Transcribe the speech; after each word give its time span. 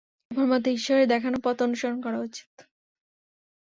আমার 0.31 0.47
মতে 0.51 0.69
ঈশ্বরের 0.71 1.07
দেখানো 1.07 1.37
পথ 1.43 1.57
অনুসরণ 1.61 1.97
করা 2.01 2.19
উচিত। 2.19 2.51